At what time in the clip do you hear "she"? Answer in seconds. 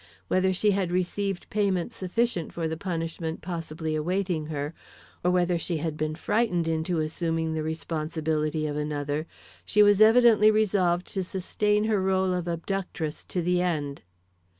0.51-0.71, 5.59-5.77, 9.63-9.83